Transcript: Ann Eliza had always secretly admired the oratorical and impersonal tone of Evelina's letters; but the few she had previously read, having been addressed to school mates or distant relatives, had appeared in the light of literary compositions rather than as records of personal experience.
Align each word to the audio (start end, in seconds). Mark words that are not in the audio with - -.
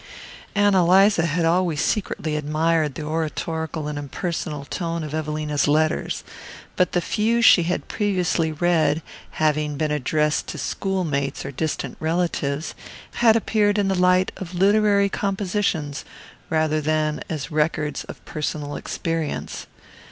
Ann 0.55 0.73
Eliza 0.73 1.27
had 1.27 1.45
always 1.45 1.79
secretly 1.79 2.35
admired 2.35 2.95
the 2.95 3.03
oratorical 3.03 3.87
and 3.87 3.99
impersonal 3.99 4.65
tone 4.65 5.03
of 5.03 5.13
Evelina's 5.13 5.67
letters; 5.67 6.23
but 6.75 6.93
the 6.93 7.01
few 7.01 7.43
she 7.43 7.61
had 7.61 7.87
previously 7.87 8.51
read, 8.51 9.03
having 9.33 9.77
been 9.77 9.91
addressed 9.91 10.47
to 10.47 10.57
school 10.57 11.03
mates 11.03 11.45
or 11.45 11.51
distant 11.51 11.97
relatives, 11.99 12.73
had 13.21 13.35
appeared 13.35 13.77
in 13.77 13.89
the 13.89 13.93
light 13.93 14.31
of 14.37 14.55
literary 14.55 15.07
compositions 15.07 16.03
rather 16.49 16.81
than 16.81 17.21
as 17.29 17.51
records 17.51 18.03
of 18.05 18.25
personal 18.25 18.75
experience. 18.75 19.67